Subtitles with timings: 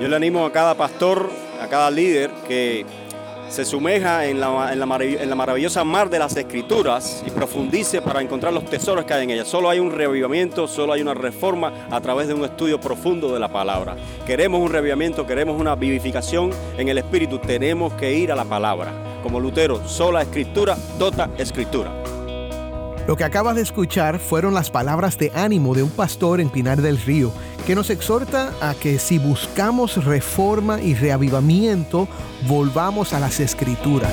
[0.00, 2.84] Yo le animo a cada pastor, a cada líder que
[3.48, 4.86] se sumeja en la,
[5.36, 9.48] maravillosa mar de las escrituras y profundice para encontrar los tesoros que hay en ellas.
[9.48, 13.40] Solo hay un revivimiento, solo hay una reforma a través de un estudio profundo de
[13.40, 13.96] la palabra.
[14.26, 18.92] Queremos un revivimiento, queremos una vivificación en el espíritu, tenemos que ir a la palabra.
[19.22, 21.92] Como Lutero, sola escritura, dota escritura.
[23.06, 26.80] Lo que acabas de escuchar fueron las palabras de ánimo de un pastor en Pinar
[26.80, 27.32] del Río,
[27.62, 32.08] que nos exhorta a que si buscamos reforma y reavivamiento,
[32.46, 34.12] volvamos a las escrituras.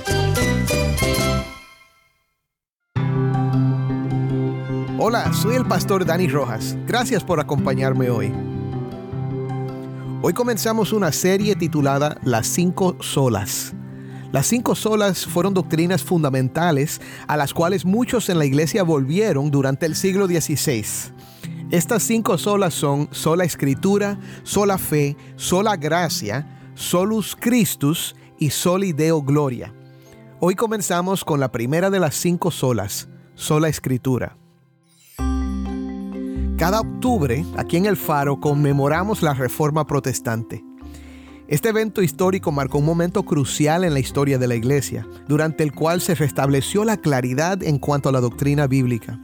[5.03, 6.77] Hola, soy el pastor Dani Rojas.
[6.85, 8.31] Gracias por acompañarme hoy.
[10.21, 13.73] Hoy comenzamos una serie titulada Las cinco solas.
[14.31, 19.87] Las cinco solas fueron doctrinas fundamentales a las cuales muchos en la iglesia volvieron durante
[19.87, 20.85] el siglo XVI.
[21.71, 29.23] Estas cinco solas son sola escritura, sola fe, sola gracia, solus Christus y soli Deo
[29.23, 29.73] gloria.
[30.39, 34.37] Hoy comenzamos con la primera de las cinco solas, sola escritura.
[36.61, 40.63] Cada octubre, aquí en el Faro, conmemoramos la Reforma Protestante.
[41.47, 45.71] Este evento histórico marcó un momento crucial en la historia de la Iglesia, durante el
[45.71, 49.19] cual se restableció la claridad en cuanto a la doctrina bíblica.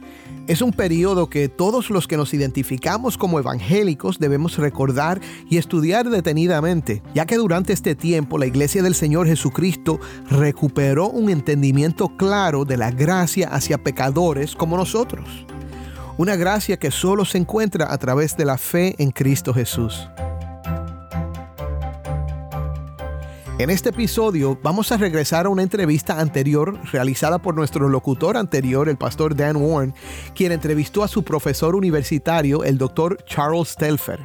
[0.48, 6.10] Es un periodo que todos los que nos identificamos como evangélicos debemos recordar y estudiar
[6.10, 12.64] detenidamente, ya que durante este tiempo la Iglesia del Señor Jesucristo recuperó un entendimiento claro
[12.64, 15.46] de la gracia hacia pecadores como nosotros
[16.18, 20.08] una gracia que solo se encuentra a través de la fe en Cristo Jesús.
[23.58, 28.88] En este episodio vamos a regresar a una entrevista anterior realizada por nuestro locutor anterior,
[28.88, 29.94] el pastor Dan Warren,
[30.34, 34.20] quien entrevistó a su profesor universitario, el doctor Charles Telfer.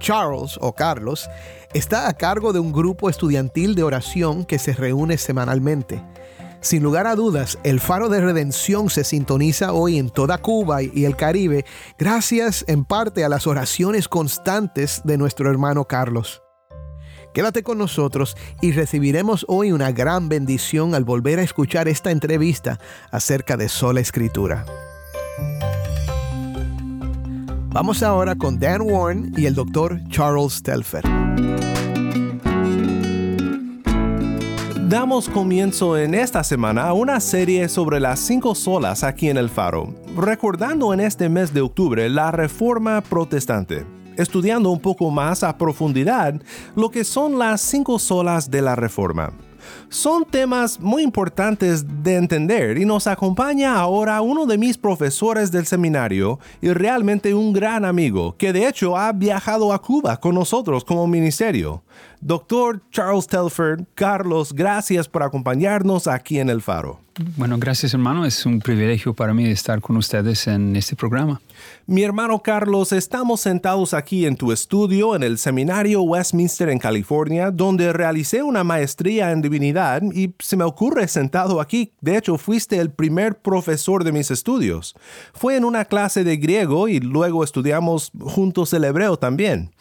[0.00, 1.28] Charles, o Carlos,
[1.74, 6.02] está a cargo de un grupo estudiantil de oración que se reúne semanalmente.
[6.62, 11.06] Sin lugar a dudas, el faro de redención se sintoniza hoy en toda Cuba y
[11.06, 11.64] el Caribe
[11.98, 16.42] gracias en parte a las oraciones constantes de nuestro hermano Carlos.
[17.32, 22.78] Quédate con nosotros y recibiremos hoy una gran bendición al volver a escuchar esta entrevista
[23.10, 24.66] acerca de sola escritura.
[27.68, 31.04] Vamos ahora con Dan Warren y el doctor Charles Telfer.
[34.90, 39.48] Damos comienzo en esta semana a una serie sobre las cinco solas aquí en el
[39.48, 43.86] Faro, recordando en este mes de octubre la Reforma Protestante,
[44.16, 46.42] estudiando un poco más a profundidad
[46.74, 49.32] lo que son las cinco solas de la Reforma.
[49.90, 55.66] Son temas muy importantes de entender y nos acompaña ahora uno de mis profesores del
[55.66, 60.84] seminario y realmente un gran amigo que de hecho ha viajado a Cuba con nosotros
[60.84, 61.84] como ministerio.
[62.20, 67.00] Doctor Charles Telford, Carlos, gracias por acompañarnos aquí en El Faro.
[67.36, 71.40] Bueno, gracias hermano, es un privilegio para mí estar con ustedes en este programa.
[71.86, 77.50] Mi hermano Carlos, estamos sentados aquí en tu estudio en el Seminario Westminster en California,
[77.50, 81.92] donde realicé una maestría en divinidad y se me ocurre sentado aquí.
[82.00, 84.94] De hecho, fuiste el primer profesor de mis estudios.
[85.34, 89.72] Fue en una clase de griego y luego estudiamos juntos el hebreo también.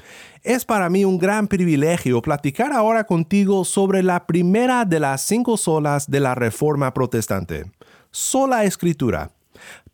[0.43, 5.57] Es para mí un gran privilegio platicar ahora contigo sobre la primera de las cinco
[5.57, 7.69] solas de la Reforma Protestante,
[8.09, 9.31] sola escritura.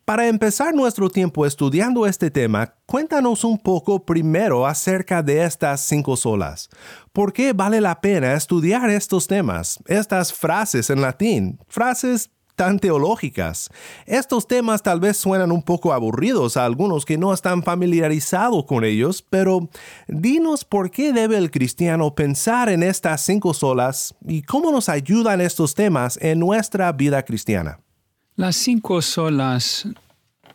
[0.04, 6.16] Para empezar nuestro tiempo estudiando este tema, cuéntanos un poco primero acerca de estas cinco
[6.16, 6.68] solas.
[7.12, 13.70] ¿Por qué vale la pena estudiar estos temas, estas frases en latín, frases tan teológicas.
[14.06, 18.82] Estos temas tal vez suenan un poco aburridos a algunos que no están familiarizados con
[18.84, 19.68] ellos, pero
[20.08, 25.40] dinos por qué debe el cristiano pensar en estas cinco solas y cómo nos ayudan
[25.40, 27.78] estos temas en nuestra vida cristiana.
[28.34, 29.86] Las cinco solas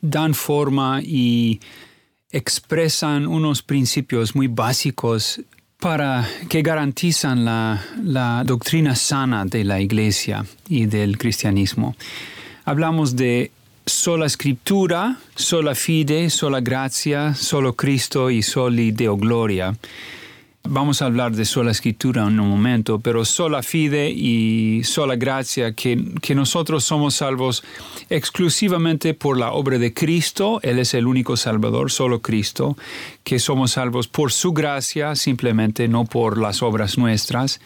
[0.02, 1.60] dan forma y
[2.32, 5.42] expresan unos principios muy básicos
[5.82, 11.96] para que garantizan la, doctrina sana de la iglesia y del cristianismo.
[12.66, 13.52] Hablamos de
[13.88, 19.76] sola escritura, sola fide, sola gracia, solo Cristo y soli Deo gloria.
[20.64, 25.74] Vamos a hablar de sola escritura en un momento, pero sola fide y sola gracia,
[25.74, 27.64] que, que, nosotros somos salvos
[28.10, 32.78] exclusivamente por la obra de Cristo, Él es el único Salvador, solo Cristo,
[33.24, 37.60] que somos salvos por su gracia, simplemente no por las obras nuestras,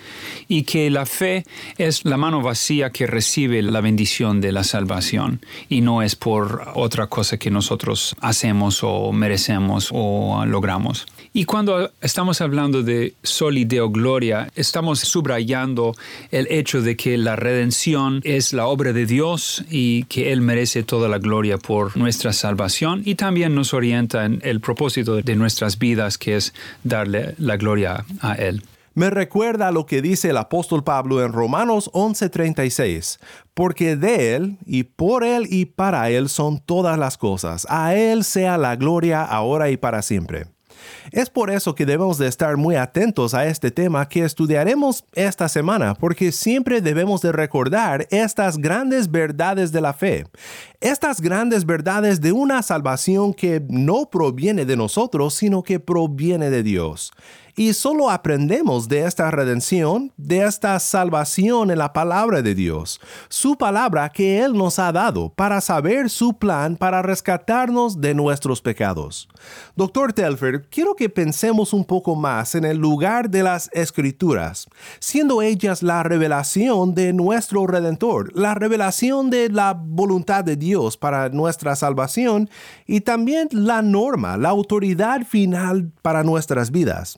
[0.47, 1.43] y que la fe
[1.77, 6.71] es la mano vacía que recibe la bendición de la salvación, y no es por
[6.75, 11.05] otra cosa que nosotros hacemos o merecemos o logramos.
[11.37, 15.93] Y cuando estamos hablando de solideo gloria, estamos subrayando
[16.31, 20.83] el hecho de que la redención es la obra de Dios y que Él merece
[20.83, 25.77] toda la gloria por nuestra salvación y también nos orienta en el propósito de nuestras
[25.77, 26.53] vidas, que es
[26.85, 28.63] darle la gloria a Él.
[28.93, 33.19] Me recuerda lo que dice el apóstol Pablo en Romanos 11:36,
[33.53, 38.23] porque de Él y por Él y para Él son todas las cosas, a Él
[38.23, 40.54] sea la gloria ahora y para siempre.
[41.11, 45.47] Es por eso que debemos de estar muy atentos a este tema que estudiaremos esta
[45.47, 50.25] semana, porque siempre debemos de recordar estas grandes verdades de la fe,
[50.81, 56.63] estas grandes verdades de una salvación que no proviene de nosotros, sino que proviene de
[56.63, 57.11] Dios.
[57.57, 62.99] Y solo aprendemos de esta redención, de esta salvación en la palabra de Dios,
[63.29, 68.61] su palabra que Él nos ha dado para saber su plan para rescatarnos de nuestros
[68.61, 69.29] pecados.
[69.77, 74.67] Doctor Telfer, quiero que pensemos un poco más en el lugar de las escrituras,
[74.99, 81.29] siendo ellas la revelación de nuestro Redentor, la revelación de la voluntad de Dios para
[81.29, 82.49] nuestra salvación
[82.85, 87.17] y también la norma, la autoridad final para nuestras vidas.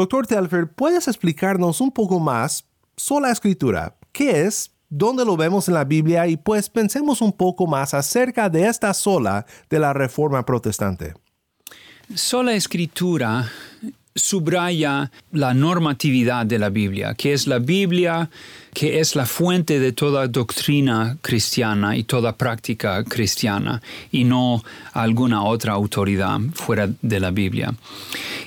[0.00, 2.64] Doctor Telfer, ¿puedes explicarnos un poco más
[2.96, 3.98] sola escritura?
[4.12, 4.70] ¿Qué es?
[4.88, 6.26] ¿Dónde lo vemos en la Biblia?
[6.26, 11.12] Y pues pensemos un poco más acerca de esta sola de la Reforma Protestante.
[12.14, 13.50] Sola escritura
[14.14, 18.30] subraya la normatividad de la Biblia, que es la Biblia
[18.72, 23.82] que es la fuente de toda doctrina cristiana y toda práctica cristiana,
[24.12, 24.62] y no
[24.92, 27.74] alguna otra autoridad fuera de la Biblia.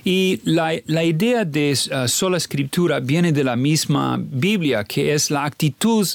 [0.06, 0.74] Y la,
[1.04, 6.08] idea de uh, sola escritura viene de la misma Biblia, que es la actitud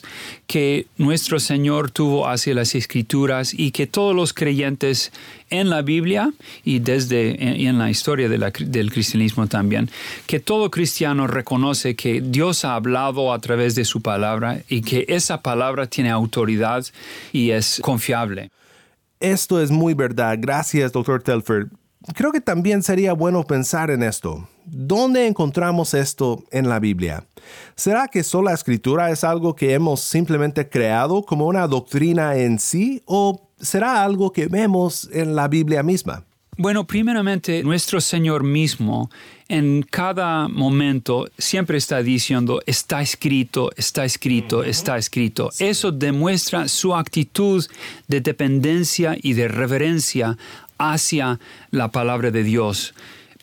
[0.46, 5.10] que nuestro Señor tuvo hacia las escrituras y que todos los creyentes
[5.50, 6.30] en la Biblia
[6.64, 9.90] y desde en, la historia del cristianismo también,
[10.26, 15.04] que todo cristiano reconoce que Dios ha hablado a través de su palabra y que
[15.08, 16.84] esa palabra tiene autoridad
[17.32, 18.50] y es confiable.
[19.20, 20.36] Esto es muy verdad.
[20.38, 21.68] Gracias, doctor Telford.
[22.14, 24.48] Creo que también sería bueno pensar en esto.
[24.64, 27.24] ¿Dónde encontramos esto en la Biblia?
[27.74, 33.02] ¿Será que sola escritura es algo que hemos simplemente creado como una doctrina en sí
[33.06, 36.24] o será algo que vemos en la Biblia misma?
[36.60, 39.12] Bueno, primeramente, nuestro Señor mismo
[39.48, 45.50] en cada momento siempre está diciendo, está escrito, está escrito, está escrito.
[45.60, 47.64] Eso demuestra su actitud
[48.08, 50.36] de dependencia y de reverencia
[50.78, 51.38] hacia
[51.70, 52.92] la palabra de Dios.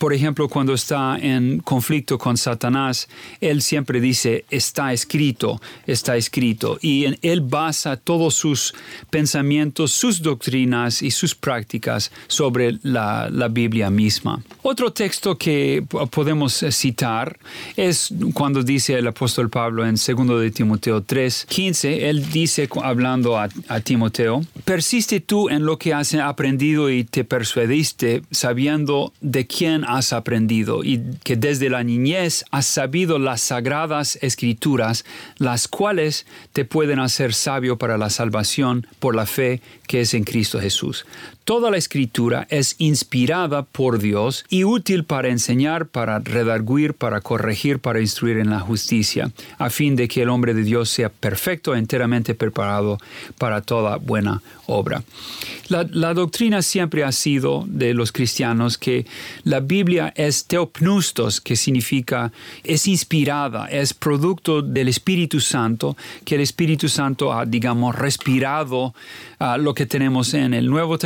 [0.05, 3.09] Por ejemplo, cuando está en conflicto con Satanás,
[3.41, 6.77] él siempre dice, está escrito, está escrito.
[6.79, 8.75] Y en él basa todos sus
[9.09, 14.43] pensamientos, sus doctrinas y sus prácticas sobre la, Biblia misma.
[14.61, 17.39] Otro texto que podemos citar
[17.75, 23.39] es cuando dice el apóstol Pablo en 2 de Timoteo 3, 15, él dice, hablando
[23.39, 29.45] a, a Timoteo, persiste tú en lo que has aprendido y te persuadiste, sabiendo de
[29.45, 35.05] quién has aprendido y que desde la niñez has sabido las sagradas escrituras,
[35.37, 40.23] las cuales te pueden hacer sabio para la salvación por la fe que es en
[40.23, 41.05] Cristo Jesús.
[41.45, 47.77] Toda la escritura es inspirada por Dios y útil para enseñar, para redarguir, para corregir,
[47.77, 51.75] para instruir en la justicia, a fin de que el hombre de Dios sea perfecto,
[51.75, 52.97] enteramente preparado
[53.37, 55.03] para toda buena obra.
[55.67, 59.05] La, doctrina siempre ha sido de los cristianos que
[59.43, 62.31] la Biblia es teopnustos, que significa
[62.63, 68.93] es inspirada, es producto del Espíritu Santo, que el Espíritu Santo ha, digamos, respirado
[69.39, 70.97] uh, lo que tenemos en el Nuevo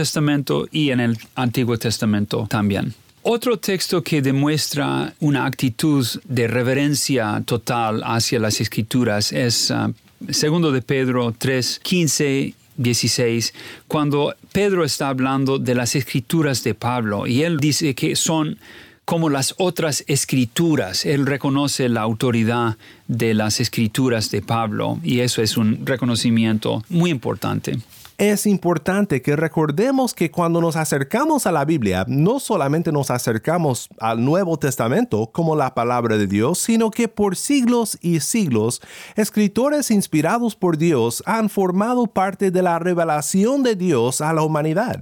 [0.71, 2.93] Y en el Antiguo Testamento también.
[3.21, 9.93] Otro texto que demuestra una actitud de reverencia total hacia las escrituras es uh,
[10.31, 13.53] segundo de Pedro 3, 15 16,
[13.87, 18.57] cuando Pedro está hablando de las escrituras de Pablo y él dice que son
[19.03, 21.05] como las otras escrituras.
[21.05, 27.11] Él reconoce la autoridad de las escrituras de Pablo y eso es un reconocimiento muy
[27.11, 27.79] importante
[28.19, 33.87] es importante que recordemos que cuando nos acercamos a la Biblia, no solamente nos acercamos
[33.97, 38.81] al Nuevo Testamento como la palabra de Dios, sino que por siglos y siglos,
[39.15, 45.01] escritores inspirados por Dios han formado parte de la revelación de Dios a la humanidad.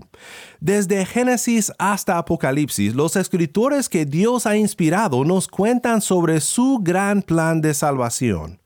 [0.60, 7.24] Desde Génesis hasta Apocalipsis, los escritores que Dios ha inspirado nos cuentan sobre su gran
[7.24, 8.60] plan de salvación.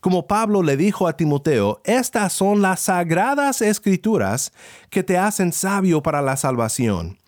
[0.00, 4.52] Como Pablo le dijo a Timoteo, estas son las sagradas escrituras
[4.90, 7.18] que te hacen sabio para la salvación.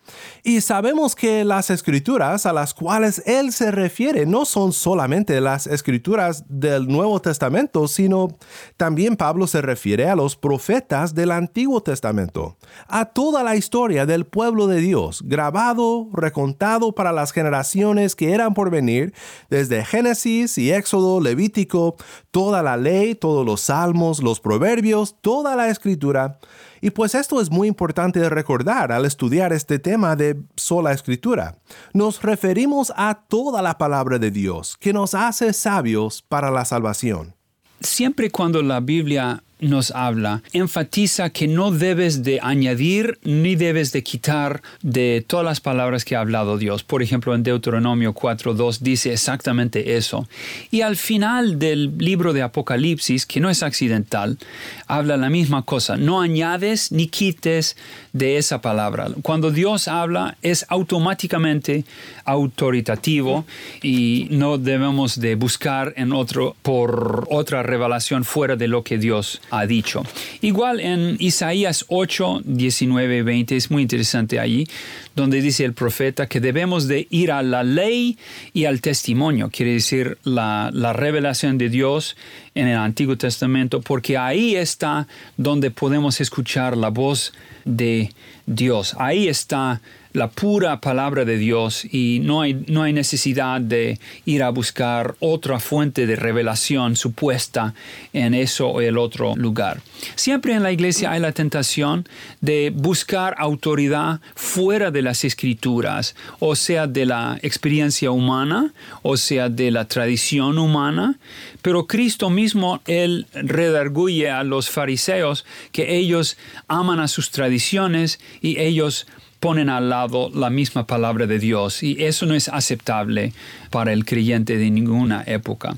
[0.42, 5.66] Y sabemos que las escrituras a las cuales él se refiere no son solamente las
[5.66, 8.28] escrituras del Nuevo Testamento, sino
[8.76, 12.56] también Pablo se refiere a los profetas del Antiguo Testamento,
[12.88, 18.54] a toda la historia del pueblo de Dios, grabado, recontado para las generaciones que eran
[18.54, 19.12] por venir,
[19.50, 21.96] desde Génesis y Éxodo, Levítico,
[22.30, 26.38] toda la ley, todos los salmos, los proverbios, toda la escritura
[26.80, 31.58] y pues esto es muy importante recordar al estudiar este tema de sola escritura.
[31.92, 37.34] Nos referimos a toda la palabra de Dios que nos hace sabios para la salvación.
[37.80, 44.02] Siempre cuando la Biblia nos habla, enfatiza que no debes de añadir ni debes de
[44.02, 46.82] quitar de todas las palabras que ha hablado Dios.
[46.82, 50.28] Por ejemplo, en Deuteronomio 4.2 dice exactamente eso.
[50.70, 54.38] Y al final del libro de Apocalipsis, que no es accidental,
[54.86, 55.96] habla la misma cosa.
[55.96, 57.76] No añades ni quites
[58.12, 59.08] de esa palabra.
[59.22, 61.84] Cuando Dios habla es automáticamente
[62.24, 63.44] autoritativo
[63.82, 69.40] y no debemos de buscar en otro por otra revelación fuera de lo que Dios
[69.50, 70.02] ha dicho.
[70.40, 74.66] Igual en Isaías 8, 19, 20 es muy interesante allí,
[75.14, 78.16] donde dice el profeta que debemos de ir a la ley
[78.52, 82.16] y al testimonio, quiere decir la, la revelación de Dios
[82.54, 87.32] en el Antiguo Testamento, porque ahí está donde podemos escuchar la voz
[87.64, 88.10] de
[88.46, 88.94] Dios.
[88.98, 89.80] Ahí está
[90.12, 95.14] la pura palabra de Dios y no hay, no hay necesidad de ir a buscar
[95.20, 97.74] otra fuente de revelación supuesta
[98.12, 99.80] en eso o el otro lugar.
[100.16, 102.08] Siempre en la iglesia hay la tentación
[102.40, 109.48] de buscar autoridad fuera de las escrituras, o sea, de la experiencia humana, o sea,
[109.48, 111.18] de la tradición humana,
[111.62, 116.36] pero Cristo mismo, Él redarguye a los fariseos que ellos
[116.68, 119.06] aman a sus tradiciones y ellos
[119.40, 123.32] ponen al lado la misma palabra de Dios y eso no es aceptable
[123.70, 125.76] para el creyente de ninguna época.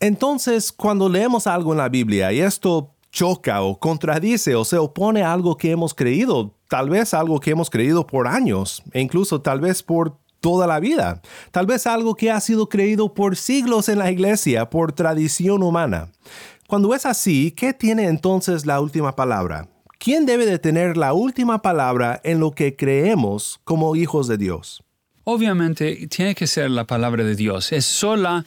[0.00, 5.22] Entonces, cuando leemos algo en la Biblia y esto choca o contradice o se opone
[5.22, 9.40] a algo que hemos creído, tal vez algo que hemos creído por años e incluso
[9.40, 13.88] tal vez por toda la vida, tal vez algo que ha sido creído por siglos
[13.88, 16.08] en la iglesia por tradición humana.
[16.66, 19.68] Cuando es así, ¿qué tiene entonces la última palabra?
[19.98, 24.82] ¿Quién debe de tener la última palabra en lo que creemos como hijos de Dios?
[25.24, 27.72] Obviamente tiene que ser la palabra de Dios.
[27.72, 28.44] Es sola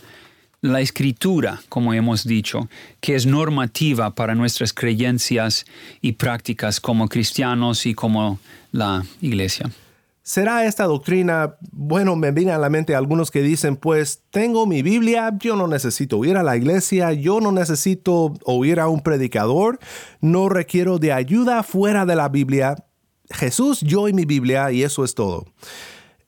[0.62, 5.66] la escritura, como hemos dicho, que es normativa para nuestras creencias
[6.02, 8.40] y prácticas como cristianos y como
[8.72, 9.70] la iglesia.
[10.30, 14.84] ¿Será esta doctrina, bueno, me viene a la mente algunos que dicen, pues tengo mi
[14.84, 19.80] Biblia, yo no necesito ir a la iglesia, yo no necesito oír a un predicador,
[20.22, 22.76] no requiero de ayuda fuera de la Biblia,
[23.32, 25.48] Jesús, yo y mi Biblia, y eso es todo.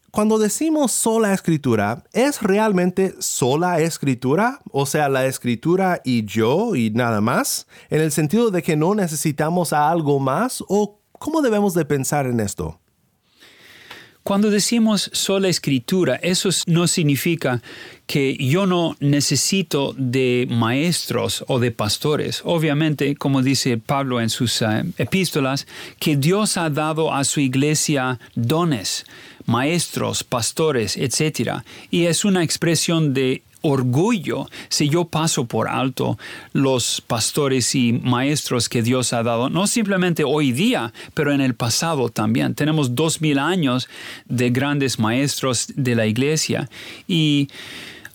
[0.09, 4.61] Cuando decimos sola escritura, ¿es realmente sola escritura?
[4.71, 8.95] O sea, la escritura y yo y nada más, en el sentido de que no
[8.95, 12.80] necesitamos a algo más, o cómo debemos de pensar en esto?
[14.23, 17.61] Cuando decimos sola escritura, eso no significa
[18.05, 22.41] que yo no necesito de maestros o de pastores.
[22.45, 25.65] Obviamente, como dice Pablo en sus eh, epístolas,
[25.97, 29.05] que Dios ha dado a su iglesia dones,
[29.45, 31.63] maestros, pastores, etc.
[31.89, 36.17] Y es una expresión de orgullo si yo paso por alto
[36.53, 41.55] los pastores y maestros que Dios ha dado, no simplemente hoy día, pero en el
[41.55, 42.55] pasado también.
[42.55, 43.87] Tenemos dos mil años
[44.25, 46.69] de grandes maestros de la iglesia
[47.07, 47.49] y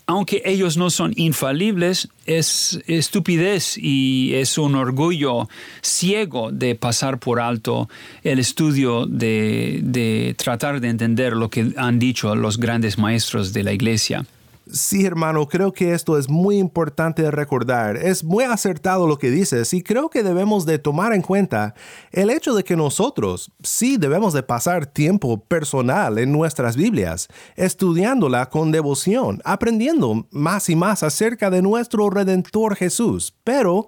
[0.09, 5.49] aunque ellos no son infalibles, es estupidez y es un orgullo
[5.83, 7.89] ciego de pasar por alto
[8.23, 13.65] el estudio de, de tratar de entender lo que han dicho los grandes maestros de
[13.65, 14.25] la iglesia.
[14.69, 17.97] Sí, hermano, creo que esto es muy importante recordar.
[17.97, 21.75] Es muy acertado lo que dices y creo que debemos de tomar en cuenta
[22.11, 28.51] el hecho de que nosotros sí debemos de pasar tiempo personal en nuestras Biblias, estudiándola
[28.51, 33.37] con devoción, aprendiendo más y más acerca de nuestro Redentor Jesús.
[33.45, 33.87] Pero,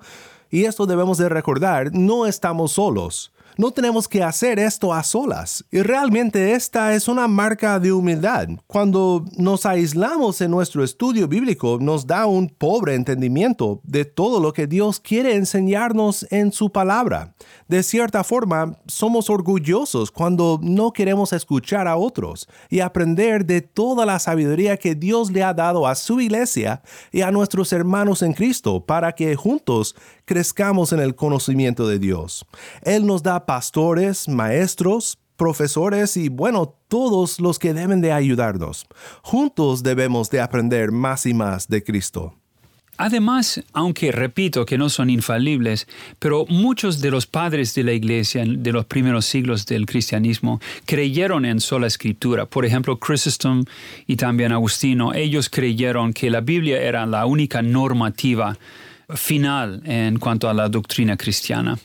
[0.48, 3.32] y esto debemos de recordar, no estamos solos.
[3.60, 5.64] No tenemos que hacer esto a solas.
[5.72, 8.50] Y realmente esta es una marca de humildad.
[8.68, 14.52] Cuando nos aislamos en nuestro estudio bíblico, nos da un pobre entendimiento de todo lo
[14.52, 17.34] que Dios quiere enseñarnos en su palabra.
[17.66, 24.06] De cierta forma, somos orgullosos cuando no queremos escuchar a otros y aprender de toda
[24.06, 28.34] la sabiduría que Dios le ha dado a su iglesia y a nuestros hermanos en
[28.34, 29.96] Cristo para que juntos
[30.28, 32.46] crezcamos en el conocimiento de Dios.
[32.82, 38.86] Él nos da pastores, maestros, profesores y bueno, todos los que deben de ayudarnos.
[39.22, 42.34] Juntos debemos de aprender más y más de Cristo.
[42.98, 45.88] Además, aunque repito que no son infalibles,
[46.18, 51.46] pero muchos de los padres de la iglesia de los primeros siglos del cristianismo creyeron
[51.46, 52.44] en sola escritura.
[52.44, 53.64] Por ejemplo, Chrysostom
[54.06, 58.58] y también Agustino, ellos creyeron que la Biblia era la única normativa
[59.14, 61.78] final en cuanto a la doctrina cristiana.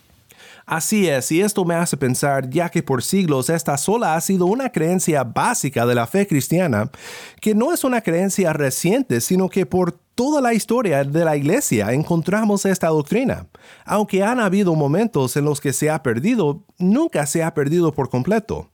[0.66, 4.46] Así es, y esto me hace pensar, ya que por siglos esta sola ha sido
[4.46, 6.90] una creencia básica de la fe cristiana,
[7.42, 11.92] que no es una creencia reciente, sino que por toda la historia de la iglesia
[11.92, 13.48] encontramos esta doctrina.
[13.86, 18.10] Aunque han habido momentos en los que se ha perdido, nunca se ha perdido por
[18.10, 18.70] completo.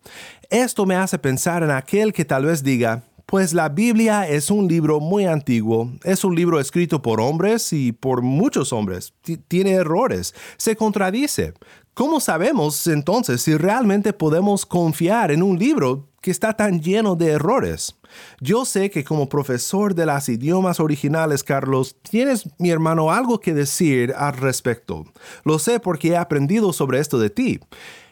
[0.49, 4.67] Esto me hace pensar en aquel que tal vez diga, pues la Biblia es un
[4.67, 9.13] libro muy antiguo, es un libro escrito por hombres y por muchos hombres,
[9.47, 11.53] tiene errores, se contradice.
[11.99, 17.31] ¿Cómo sabemos entonces si realmente podemos confiar en un libro que está tan lleno de
[17.31, 17.99] errores?
[18.39, 23.53] Yo sé que como profesor de las idiomas originales, Carlos, tienes, mi hermano, algo que
[23.53, 25.03] decir al respecto.
[25.43, 27.59] Lo sé porque he aprendido sobre esto de ti.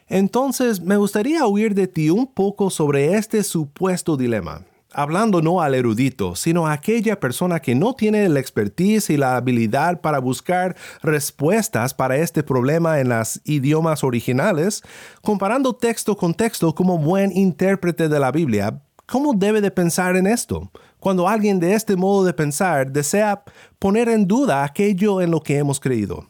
[0.10, 4.66] Entonces, me gustaría oír de ti un poco sobre este supuesto dilema
[4.98, 9.38] hablando no al erudito, sino a aquella persona que no tiene la expertise y la
[9.38, 14.82] habilidad para buscar respuestas para este problema en los idiomas originales,
[15.22, 20.26] comparando texto con texto como buen intérprete de la Biblia, ¿cómo debe de pensar en
[20.26, 20.72] esto?
[21.00, 23.44] Cuando alguien de este modo de pensar desea
[23.78, 26.26] poner en duda aquello en lo que hemos creído.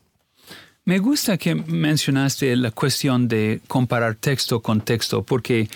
[0.83, 5.69] Me gusta que mencionaste la cuestión de comparar texto con texto, porque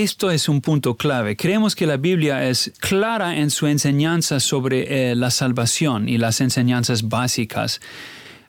[0.00, 1.36] esto es un punto clave.
[1.36, 6.40] Creemos que la Biblia es clara en su enseñanza sobre eh, la salvación y las
[6.40, 7.78] enseñanzas básicas.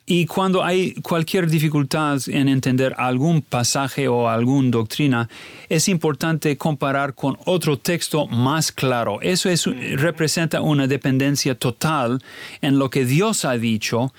[0.06, 5.30] Y cuando hay cualquier dificultad en entender algún pasaje o alguna doctrina,
[5.68, 9.20] es importante comparar con otro texto más claro.
[9.22, 9.50] Eso
[9.96, 12.22] representa una dependencia total
[12.62, 14.14] en lo que Dios ha dicho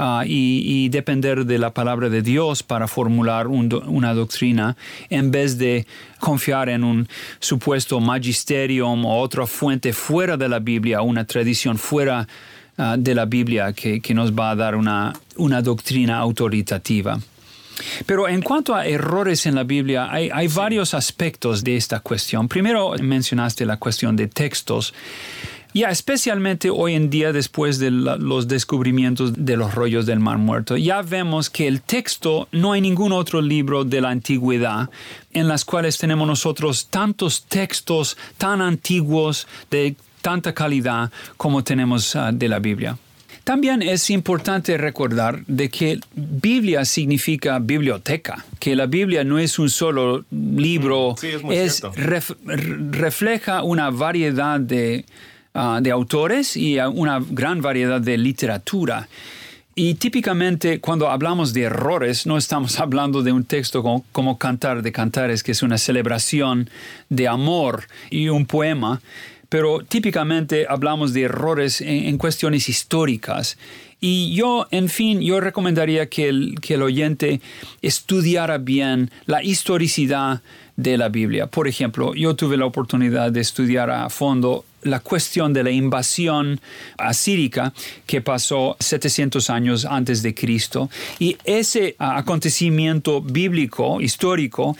[0.00, 4.76] Ah, y, depender de la palabra de Dios para formular una doctrina
[5.10, 5.88] en vez de
[6.20, 7.08] confiar en un
[7.40, 12.28] supuesto magisterium o otra fuente fuera de la Biblia, una tradición fuera
[12.76, 17.18] ah, de la Biblia que, nos va a dar una, una doctrina autoritativa.
[18.06, 22.46] Pero en cuanto a errores en la Biblia, hay, hay, varios aspectos de esta cuestión.
[22.46, 24.94] Primero mencionaste la cuestión de textos.
[25.74, 30.76] Ya, especialmente hoy en día después de los descubrimientos de los rollos del Mar Muerto,
[30.76, 34.88] ya vemos que el texto no hay ningún otro libro de la antigüedad
[35.32, 42.32] en las cuales tenemos nosotros tantos textos tan antiguos de tanta calidad como tenemos ah,
[42.32, 42.96] de la Biblia.
[43.44, 49.70] También es importante recordar de que Biblia significa biblioteca, que la Biblia no es un
[49.70, 51.14] solo libro,
[51.50, 51.82] es,
[52.44, 55.06] refleja una variedad de,
[55.60, 59.08] Ah, de autores y una gran variedad de literatura.
[59.74, 64.92] Y típicamente cuando hablamos de errores, no estamos hablando de un texto como, Cantar de
[64.92, 66.70] Cantares, que es una celebración
[67.08, 69.00] de amor y un poema,
[69.48, 73.58] pero típicamente hablamos de errores en, cuestiones históricas.
[74.00, 77.40] Y yo, en fin, yo recomendaría que el, que el oyente
[77.82, 80.40] estudiara bien la historicidad
[80.76, 81.48] de la Biblia.
[81.48, 86.60] Por ejemplo, yo tuve la oportunidad de estudiar a fondo la cuestión de la invasión
[86.96, 87.72] asírica
[88.06, 90.88] que pasó 700 años antes de Cristo
[91.18, 94.76] y ese acontecimiento bíblico histórico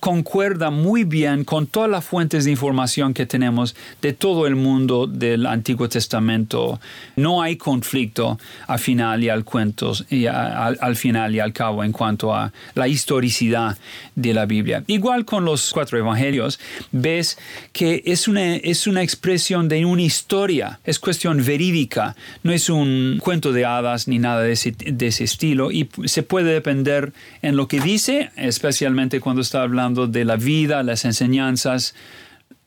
[0.00, 5.06] concuerda muy bien con todas las fuentes de información que tenemos de todo el mundo
[5.06, 6.80] del Antiguo Testamento.
[7.16, 11.92] No hay conflicto al final y al cuento y al final y al cabo en
[11.92, 13.78] cuanto a la historicidad
[14.14, 14.84] de la Biblia.
[14.86, 16.60] Igual con los cuatro evangelios,
[16.92, 17.38] ves
[17.72, 23.18] que es una, es una expresión de una historia, es cuestión verídica, no es un
[23.22, 27.56] cuento de hadas ni nada de ese, de ese estilo y se puede depender en
[27.56, 31.94] lo que dice, especialmente cuando está hablando de la vida, las enseñanzas,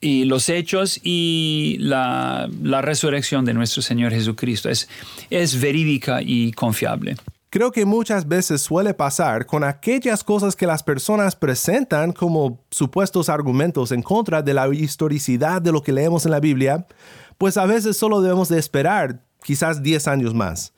[0.03, 4.67] y los hechos y la, la, resurrección de nuestro Señor Jesucristo.
[4.67, 4.89] Es,
[5.29, 7.17] es verídica y confiable.
[7.51, 13.27] Creo que muchas veces suele pasar con aquellas cosas que las personas presentan como supuestos
[13.27, 16.87] argumentos en contra de la historicidad de lo que leemos en la Biblia,
[17.37, 20.71] pues a veces solo debemos de esperar quizás 10 años más.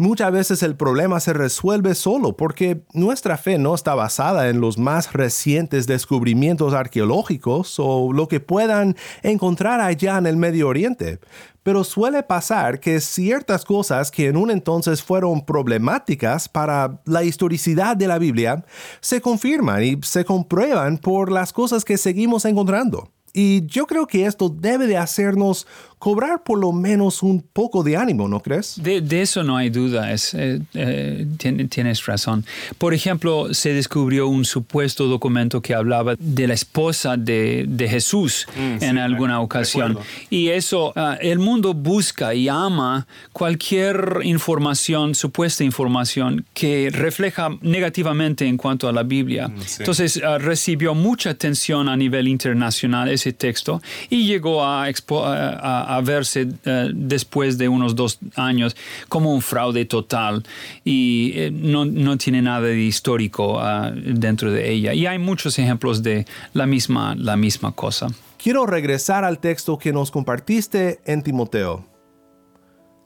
[0.00, 4.78] Muchas veces el problema se resuelve solo porque nuestra fe no está basada en los
[4.78, 11.18] más recientes descubrimientos arqueológicos o lo que puedan encontrar allá en el Medio Oriente.
[11.64, 17.96] Pero suele pasar que ciertas cosas que en un entonces fueron problemáticas para la historicidad
[17.96, 18.64] de la Biblia
[19.00, 23.10] se confirman y se comprueban por las cosas que seguimos encontrando.
[23.32, 25.66] Y yo creo que esto debe de hacernos
[25.98, 28.80] cobrar por lo menos un poco de ánimo, ¿no crees?
[28.82, 31.26] De, eso no hay duda, es, eh, eh,
[31.68, 32.44] tienes razón.
[32.78, 38.84] Por ejemplo, se descubrió un supuesto documento que hablaba de la esposa de, Jesús mm,
[38.84, 39.98] en alguna ocasión.
[40.28, 48.46] Y eso, ah, el mundo busca y ama cualquier información, supuesta información, que refleja negativamente
[48.46, 49.48] en cuanto a la Biblia.
[49.48, 53.80] Mm, Entonces, ah, recibió mucha atención a nivel internacional ese texto
[54.10, 58.76] y llegó a, a a verse eh, después de unos dos años
[59.08, 60.44] como un fraude total
[60.84, 64.94] y eh, no, no, tiene nada de histórico ah, dentro de ella.
[64.94, 68.08] Y hay muchos ejemplos de la misma, la misma cosa.
[68.36, 71.84] Quiero regresar al texto que nos compartiste en Timoteo.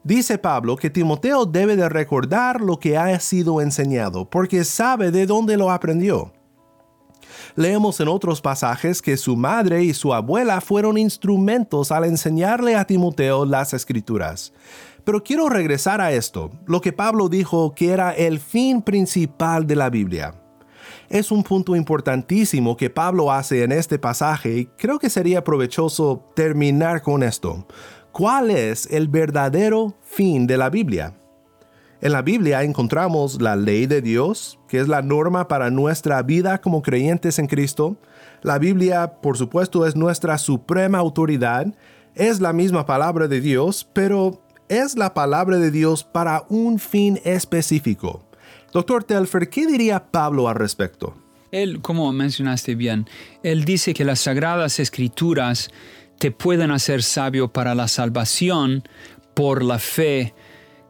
[0.03, 5.25] Dice Pablo que Timoteo debe de recordar lo que ha sido enseñado, porque sabe de
[5.25, 6.33] dónde lo aprendió.
[7.55, 12.85] Leemos en otros pasajes que su madre y su abuela fueron instrumentos al enseñarle a
[12.85, 14.53] Timoteo las escrituras.
[15.03, 19.75] Pero quiero regresar a esto, lo que Pablo dijo que era el fin principal de
[19.75, 20.33] la Biblia.
[21.09, 26.31] Es un punto importantísimo que Pablo hace en este pasaje y creo que sería provechoso
[26.35, 27.67] terminar con esto.
[28.11, 31.13] ¿Cuál es el verdadero fin de la Biblia?
[32.03, 36.59] En la Biblia encontramos la ley de Dios, que es la norma para nuestra vida
[36.59, 37.95] como creyentes en Cristo.
[38.41, 41.73] La Biblia, por supuesto, es nuestra suprema autoridad,
[42.13, 47.21] es la misma palabra de Dios, pero es la palabra de Dios para un fin
[47.23, 48.21] específico.
[48.73, 51.15] Doctor Telfer, ¿qué diría Pablo al respecto?
[51.53, 53.07] Él, como mencionaste bien,
[53.43, 55.71] él dice que las sagradas escrituras
[56.19, 58.83] te pueden hacer sabio para la salvación
[59.33, 60.33] por la fe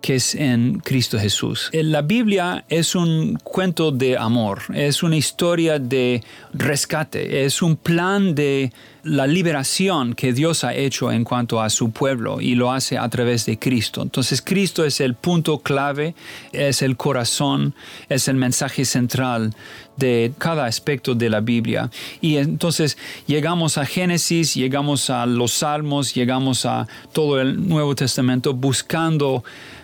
[0.04, 1.70] que es en Cristo Jesús.
[1.72, 7.78] Eh, la Biblia es un cuento de amor, es una historia de rescate, es un
[7.78, 12.74] plan de la liberación que Dios ha hecho en cuanto a su pueblo y lo
[12.74, 14.02] hace a través de Cristo.
[14.02, 16.16] Entonces Cristo es el punto clave,
[16.52, 17.74] es el corazón,
[18.10, 19.54] es el mensaje central
[19.98, 21.90] de cada aspecto de la Biblia.
[22.22, 28.54] Y entonces llegamos a Génesis, llegamos a los Salmos, llegamos a todo el Nuevo Testamento
[28.54, 29.44] buscando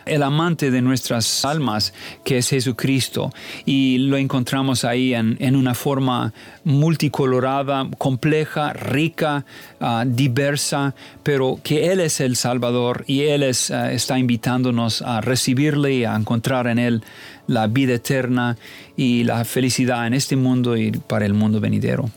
[0.09, 1.93] el amante de nuestras almas,
[2.23, 3.31] que es Jesucristo.
[3.65, 9.45] Y lo encontramos ahí en, en una forma multicolorada, compleja, rica,
[9.79, 15.21] ah, diversa, pero que Él es el Salvador y Él es, ah, está invitándonos a
[15.21, 17.03] recibirle y a encontrar en Él
[17.49, 18.57] la vida eterna
[18.95, 22.09] y la felicidad en este mundo y para el mundo venidero.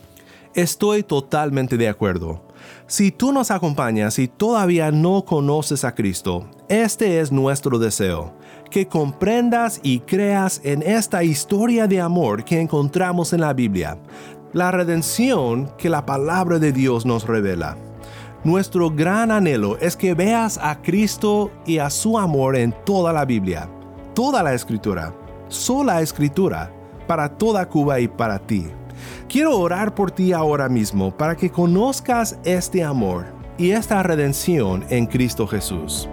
[0.55, 2.43] Estoy totalmente de acuerdo.
[2.87, 8.35] Si tú nos acompañas y todavía no conoces a Cristo, este es nuestro deseo,
[8.71, 13.97] que comprendas y creas en esta historia de amor que encontramos en la Biblia,
[14.53, 17.79] la redención que la palabra de Dios nos revela.
[18.45, 23.25] Nuestro gran anhelo es que veas a Cristo y a su amor en toda la
[23.25, 23.71] Biblia,
[24.15, 25.15] toda la escritura,
[25.53, 26.73] sola escritura,
[27.07, 28.69] para toda Cuba y para ti.
[29.29, 33.27] Quiero orar por ti ahora mismo para que conozcas este amor
[33.59, 36.09] y esta redención en Cristo Jesús.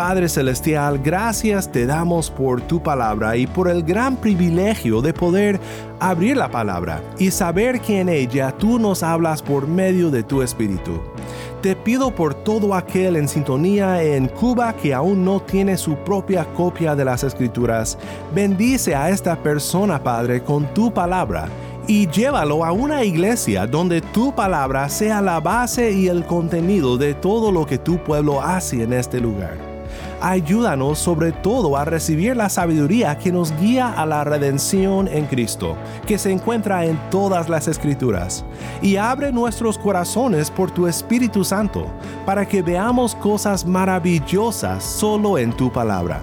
[0.00, 5.60] Padre Celestial, gracias te damos por tu palabra y por el gran privilegio de poder
[6.00, 10.40] abrir la palabra y saber que en ella tú nos hablas por medio de tu
[10.40, 11.02] Espíritu.
[11.60, 16.46] Te pido por todo aquel en sintonía en Cuba que aún no tiene su propia
[16.46, 17.98] copia de las Escrituras.
[18.34, 21.46] Bendice a esta persona, Padre, con tu palabra
[21.86, 27.12] y llévalo a una iglesia donde tu palabra sea la base y el contenido de
[27.12, 29.69] todo lo que tu pueblo hace en este lugar.
[30.20, 35.76] Ayúdanos sobre todo a recibir la sabiduría que nos guía a la redención en Cristo,
[36.06, 38.44] que se encuentra en todas las escrituras.
[38.82, 41.86] Y abre nuestros corazones por tu Espíritu Santo,
[42.26, 46.20] para que veamos cosas maravillosas solo en tu palabra.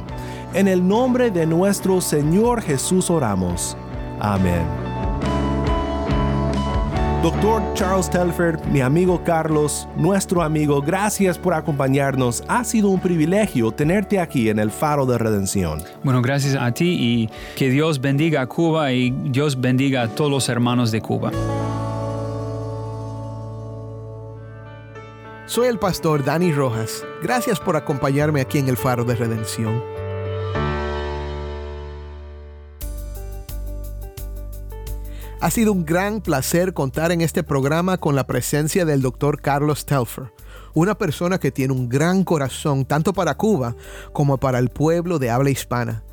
[0.54, 3.76] En el nombre de nuestro Señor Jesús oramos.
[4.20, 4.87] Amén.
[7.28, 12.42] Doctor Charles Telford, mi amigo Carlos, nuestro amigo, gracias por acompañarnos.
[12.48, 15.84] Ha sido un privilegio tenerte aquí en el Faro de Redención.
[16.06, 20.32] Bueno, gracias a ti y que Dios bendiga a Cuba y Dios bendiga a todos
[20.32, 21.34] los hermanos de Cuba.
[25.48, 27.04] Soy el pastor Dani Rojas.
[27.22, 29.84] Gracias por acompañarme aquí en el Faro de Redención.
[35.40, 39.86] Ha sido un gran placer contar en este programa con la presencia del doctor Carlos
[39.86, 40.34] Telfer,
[40.74, 43.76] una persona que tiene un gran corazón tanto para Cuba
[44.14, 46.04] como para el pueblo de habla hispana.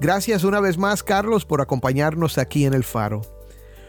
[0.00, 3.35] Gracias una vez más, Carlos, por acompañarnos aquí en el Faro.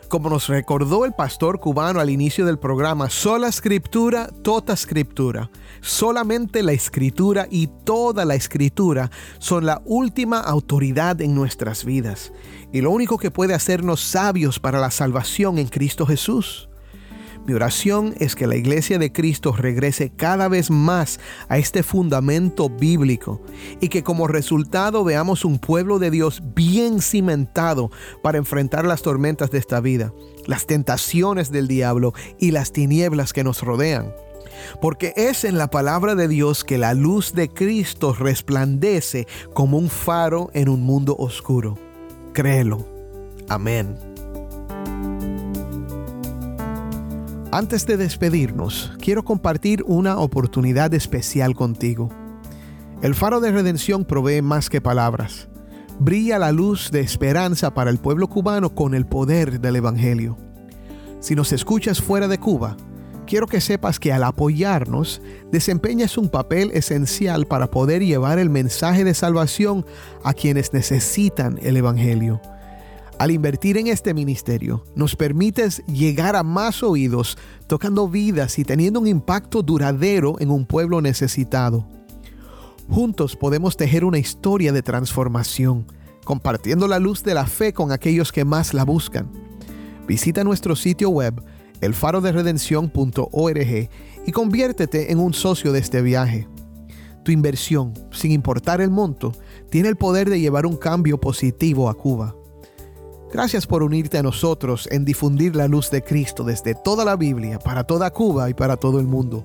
[0.09, 5.49] Como nos recordó el pastor cubano al inicio del programa, sola escritura, toda escritura.
[5.81, 12.31] Solamente la escritura y toda la escritura son la última autoridad en nuestras vidas
[12.71, 16.69] y lo único que puede hacernos sabios para la salvación en Cristo Jesús.
[17.47, 22.69] Mi oración es que la iglesia de Cristo regrese cada vez más a este fundamento
[22.69, 23.41] bíblico
[23.79, 27.89] y que como resultado veamos un pueblo de Dios bien cimentado
[28.21, 30.11] para enfrentar las tormentas de esta vida,
[30.45, 34.13] las tentaciones del diablo y las tinieblas que nos rodean.
[34.81, 39.89] Porque es en la palabra de Dios que la luz de Cristo resplandece como un
[39.89, 41.77] faro en un mundo oscuro.
[42.33, 42.85] Créelo.
[43.47, 44.06] Amén.
[47.51, 52.09] Antes de despedirnos, quiero compartir una oportunidad especial contigo.
[53.01, 55.47] El faro de redención provee más que palabras.
[55.97, 60.37] Brilla la luz de esperanza para el pueblo cubano con el poder del Evangelio.
[61.21, 62.75] Si nos escuchas fuera de Cuba,
[63.25, 69.05] quiero que sepas que al apoyarnos, desempeñas un papel esencial para poder llevar el mensaje
[69.05, 69.85] de salvación
[70.21, 72.41] a quienes necesitan el Evangelio.
[73.19, 78.99] Al invertir en este ministerio, nos permites llegar a más oídos, tocando vidas y teniendo
[78.99, 81.87] un impacto duradero en un pueblo necesitado.
[82.87, 85.87] Juntos podemos tejer una historia de transformación,
[86.25, 89.31] compartiendo la luz de la fe con aquellos que más la buscan.
[90.07, 91.41] Visita nuestro sitio web
[91.81, 93.89] elfaroderedención.org
[94.25, 96.47] y conviértete en un socio de este viaje.
[97.23, 99.31] Tu inversión, sin importar el monto,
[99.69, 102.36] tiene el poder de llevar un cambio positivo a Cuba.
[103.31, 107.59] Gracias por unirte a nosotros en difundir la luz de Cristo desde toda la Biblia,
[107.59, 109.43] para toda Cuba y para todo el mundo.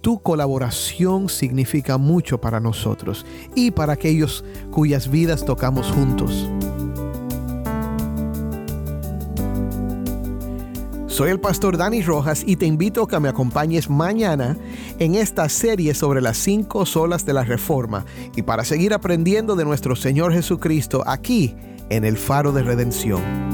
[0.00, 6.48] Tu colaboración significa mucho para nosotros y para aquellos cuyas vidas tocamos juntos.
[11.08, 14.56] Soy el pastor Dani Rojas y te invito a que me acompañes mañana
[14.98, 19.64] en esta serie sobre las cinco solas de la Reforma y para seguir aprendiendo de
[19.64, 21.54] nuestro Señor Jesucristo aquí
[21.96, 23.51] en el Faro de Redención.